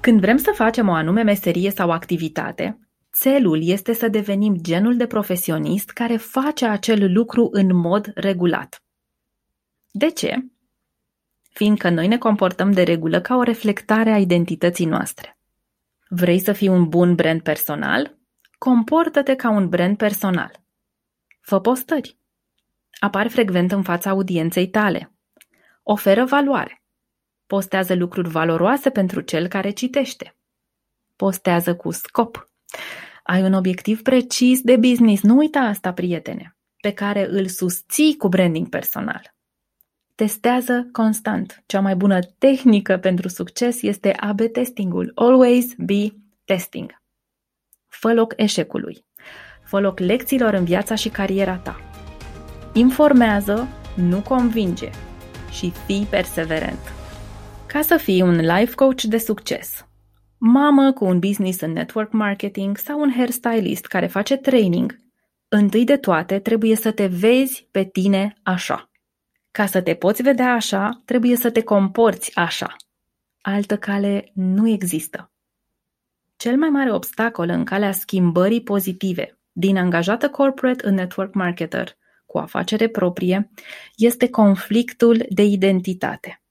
Când 0.00 0.20
vrem 0.20 0.36
să 0.36 0.52
facem 0.54 0.88
o 0.88 0.92
anume 0.92 1.22
meserie 1.22 1.70
sau 1.70 1.90
activitate, 1.90 2.78
țelul 3.12 3.62
este 3.62 3.92
să 3.92 4.08
devenim 4.08 4.56
genul 4.56 4.96
de 4.96 5.06
profesionist 5.06 5.90
care 5.90 6.16
face 6.16 6.66
acel 6.66 7.12
lucru 7.12 7.48
în 7.52 7.76
mod 7.76 8.12
regulat. 8.14 8.82
De 9.90 10.10
ce? 10.10 10.34
Fiindcă 11.52 11.90
noi 11.90 12.06
ne 12.06 12.18
comportăm 12.18 12.72
de 12.72 12.82
regulă 12.82 13.20
ca 13.20 13.36
o 13.36 13.42
reflectare 13.42 14.10
a 14.10 14.18
identității 14.18 14.86
noastre. 14.86 15.38
Vrei 16.08 16.38
să 16.38 16.52
fii 16.52 16.68
un 16.68 16.88
bun 16.88 17.14
brand 17.14 17.42
personal? 17.42 18.18
Comportă-te 18.58 19.34
ca 19.34 19.50
un 19.50 19.68
brand 19.68 19.96
personal. 19.96 20.50
Fă 21.40 21.60
postări. 21.60 22.16
Apar 23.00 23.28
frecvent 23.28 23.72
în 23.72 23.82
fața 23.82 24.10
audienței 24.10 24.68
tale. 24.68 25.12
Oferă 25.82 26.24
valoare. 26.24 26.81
Postează 27.52 27.94
lucruri 27.94 28.28
valoroase 28.28 28.90
pentru 28.90 29.20
cel 29.20 29.48
care 29.48 29.70
citește. 29.70 30.36
Postează 31.16 31.76
cu 31.76 31.90
scop. 31.90 32.50
Ai 33.22 33.42
un 33.42 33.52
obiectiv 33.52 34.02
precis 34.02 34.60
de 34.60 34.76
business, 34.76 35.22
nu 35.22 35.36
uita 35.36 35.60
asta, 35.60 35.92
prietene, 35.92 36.56
pe 36.80 36.92
care 36.92 37.28
îl 37.28 37.46
susții 37.46 38.16
cu 38.16 38.28
branding 38.28 38.68
personal. 38.68 39.34
Testează 40.14 40.88
constant. 40.92 41.62
Cea 41.66 41.80
mai 41.80 41.96
bună 41.96 42.18
tehnică 42.22 42.96
pentru 42.96 43.28
succes 43.28 43.82
este 43.82 44.12
AB 44.12 44.40
testingul. 44.40 45.12
Always 45.14 45.74
be 45.76 46.08
testing. 46.44 47.02
Fă 47.88 48.12
loc 48.12 48.32
eșecului. 48.36 49.04
Fă 49.64 49.80
loc 49.80 49.98
lecțiilor 49.98 50.54
în 50.54 50.64
viața 50.64 50.94
și 50.94 51.08
cariera 51.08 51.56
ta. 51.56 51.80
Informează, 52.72 53.68
nu 53.96 54.20
convinge 54.20 54.90
și 55.50 55.72
fii 55.86 56.06
perseverent. 56.10 57.01
Ca 57.72 57.82
să 57.82 57.96
fii 57.96 58.22
un 58.22 58.36
life 58.36 58.74
coach 58.74 59.02
de 59.02 59.18
succes, 59.18 59.86
mamă 60.38 60.92
cu 60.92 61.04
un 61.04 61.18
business 61.18 61.60
în 61.60 61.72
network 61.72 62.12
marketing 62.12 62.76
sau 62.76 63.00
un 63.00 63.12
hairstylist 63.12 63.86
care 63.86 64.06
face 64.06 64.36
training, 64.36 64.96
întâi 65.48 65.84
de 65.84 65.96
toate 65.96 66.38
trebuie 66.38 66.76
să 66.76 66.92
te 66.92 67.06
vezi 67.06 67.68
pe 67.70 67.84
tine 67.84 68.34
așa. 68.42 68.90
Ca 69.50 69.66
să 69.66 69.82
te 69.82 69.94
poți 69.94 70.22
vedea 70.22 70.52
așa, 70.52 71.02
trebuie 71.04 71.36
să 71.36 71.50
te 71.50 71.62
comporți 71.62 72.36
așa. 72.36 72.76
Altă 73.40 73.76
cale 73.76 74.30
nu 74.34 74.68
există. 74.68 75.32
Cel 76.36 76.56
mai 76.56 76.68
mare 76.68 76.92
obstacol 76.92 77.48
în 77.48 77.64
calea 77.64 77.92
schimbării 77.92 78.62
pozitive 78.62 79.38
din 79.52 79.76
angajată 79.76 80.30
corporate 80.30 80.86
în 80.86 80.94
network 80.94 81.34
marketer 81.34 81.96
cu 82.26 82.38
afacere 82.38 82.88
proprie 82.88 83.50
este 83.96 84.28
conflictul 84.28 85.26
de 85.28 85.42
identitate. 85.42 86.41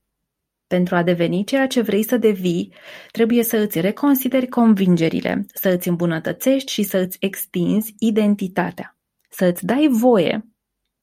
Pentru 0.72 0.96
a 0.96 1.04
deveni 1.04 1.44
ceea 1.44 1.68
ce 1.68 1.82
vrei 1.82 2.04
să 2.04 2.18
devii, 2.18 2.74
trebuie 3.12 3.44
să 3.44 3.58
îți 3.58 3.80
reconsideri 3.80 4.48
convingerile, 4.48 5.46
să 5.54 5.70
îți 5.70 5.88
îmbunătățești 5.88 6.72
și 6.72 6.84
să 6.84 6.98
îți 6.98 7.18
extinzi 7.20 7.96
identitatea. 8.00 8.98
Să 9.30 9.46
îți 9.46 9.66
dai 9.66 9.88
voie 9.92 10.46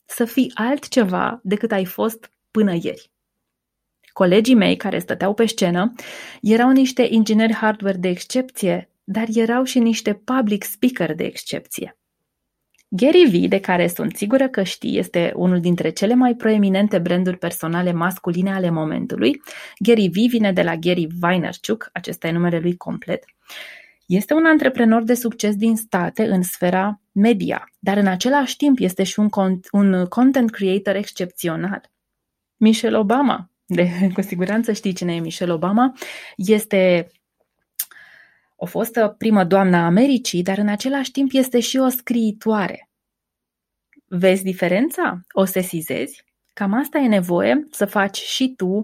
să 0.05 0.25
fii 0.25 0.51
altceva 0.55 1.41
decât 1.43 1.73
ai 1.73 1.85
fost 1.85 2.31
până 2.51 2.73
ieri. 2.73 3.11
Colegii 4.13 4.55
mei 4.55 4.77
care 4.77 4.99
stăteau 4.99 5.35
pe 5.35 5.47
scenă 5.47 5.93
erau 6.43 6.71
niște 6.71 7.07
ingineri 7.11 7.55
hardware 7.55 7.97
de 7.97 8.09
excepție, 8.09 8.91
dar 9.05 9.27
erau 9.35 9.65
și 9.65 9.79
niște 9.79 10.15
public 10.15 10.65
speaker 10.65 11.15
de 11.15 11.25
excepție. 11.25 11.99
Gary 12.91 13.25
Vee, 13.31 13.49
de 13.49 13.61
care 13.61 13.87
sunt 13.87 14.17
sigură 14.17 14.49
că 14.49 14.63
știi, 14.63 14.99
este 14.99 15.33
unul 15.37 15.61
dintre 15.61 15.91
cele 15.91 16.15
mai 16.15 16.35
proeminente 16.35 16.99
branduri 16.99 17.39
personale 17.39 17.93
masculine 17.93 18.53
ale 18.53 18.71
momentului. 18.71 19.41
Gary 19.79 20.09
Vee 20.09 20.29
vine 20.29 20.53
de 20.53 20.63
la 20.63 20.77
Gary 20.77 21.07
Vaynerchuk, 21.19 21.91
acesta 21.93 22.29
e 22.29 22.31
numele 22.31 22.59
lui 22.59 22.77
complet. 22.77 23.25
Este 24.07 24.35
un 24.35 24.47
antreprenor 24.47 25.03
de 25.03 25.15
succes 25.15 25.57
din 25.57 25.77
state 25.77 26.27
în 26.27 26.43
sfera 26.43 27.01
media, 27.13 27.71
dar 27.79 27.97
în 27.97 28.07
același 28.07 28.57
timp 28.57 28.79
este 28.79 29.03
și 29.03 29.21
un, 29.21 29.29
un 29.73 30.07
content 30.07 30.51
creator 30.51 30.95
excepțional. 30.95 31.91
Michelle 32.57 32.97
Obama, 32.97 33.51
de, 33.67 33.89
cu 34.15 34.21
siguranță 34.21 34.73
știi 34.73 34.93
cine 34.93 35.15
e 35.15 35.21
Michelle 35.21 35.53
Obama, 35.53 35.93
este 36.37 37.11
o 38.61 38.67
fostă 38.67 39.15
primă 39.19 39.45
doamnă 39.45 39.77
a 39.77 39.85
Americii, 39.85 40.43
dar 40.43 40.59
în 40.59 40.69
același 40.69 41.11
timp 41.11 41.31
este 41.33 41.61
și 41.61 41.77
o 41.77 41.89
scriitoare. 41.89 42.89
Vezi 44.07 44.43
diferența? 44.43 45.21
O 45.33 45.45
sesizezi? 45.45 46.25
Cam 46.53 46.73
asta 46.73 46.99
e 46.99 47.07
nevoie 47.07 47.67
să 47.71 47.85
faci 47.85 48.17
și 48.17 48.55
tu 48.57 48.81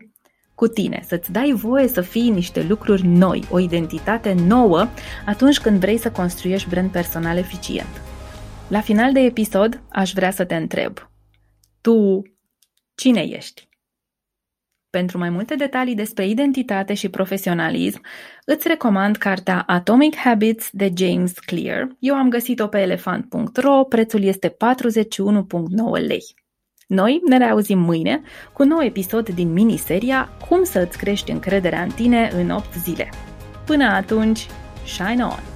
cu 0.54 0.66
tine, 0.66 1.02
să-ți 1.07 1.33
dai 1.33 1.52
voie 1.52 1.88
să 1.88 2.00
fii 2.00 2.31
niște 2.31 2.62
lucruri 2.62 3.07
noi, 3.07 3.45
o 3.50 3.59
identitate 3.59 4.33
nouă 4.33 4.88
atunci 5.26 5.61
când 5.61 5.81
vrei 5.81 5.99
să 5.99 6.11
construiești 6.11 6.69
brand 6.69 6.90
personal 6.90 7.37
eficient. 7.37 8.02
La 8.69 8.81
final 8.81 9.12
de 9.12 9.21
episod, 9.21 9.83
aș 9.88 10.12
vrea 10.12 10.31
să 10.31 10.45
te 10.45 10.54
întreb, 10.54 11.11
tu 11.81 12.23
cine 12.95 13.23
ești? 13.23 13.69
Pentru 14.95 15.19
mai 15.19 15.31
multe 15.31 15.55
detalii 15.55 15.95
despre 15.95 16.29
identitate 16.29 16.95
și 16.95 17.09
profesionalism, 17.09 18.01
îți 18.45 18.69
recomand 18.69 19.17
cartea 19.17 19.63
Atomic 19.67 20.17
Habits 20.17 20.69
de 20.73 20.93
James 20.97 21.33
Clear. 21.33 21.89
Eu 21.99 22.15
am 22.15 22.29
găsit-o 22.29 22.67
pe 22.67 22.79
elefant.ro, 22.79 23.85
prețul 23.85 24.23
este 24.23 24.49
41,9 24.49 24.57
lei. 26.07 26.25
Noi 26.87 27.21
ne 27.29 27.39
reauzim 27.39 27.79
mâine 27.79 28.23
cu 28.53 28.63
un 28.63 28.69
nou 28.69 28.83
episod 28.83 29.29
din 29.29 29.53
miniseria 29.53 30.29
Cum 30.49 30.65
să 30.65 30.81
îți 30.89 30.99
crești 30.99 31.31
încrederea 31.31 31.83
în 31.83 31.91
tine 31.91 32.31
în 32.35 32.51
8 32.51 32.75
zile. 32.75 33.09
Până 33.67 33.85
atunci, 33.85 34.47
shine 34.85 35.25
on! 35.25 35.53